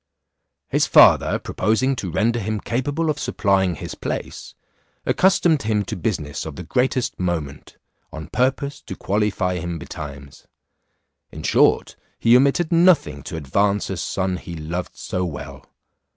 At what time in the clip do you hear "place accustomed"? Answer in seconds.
3.93-5.61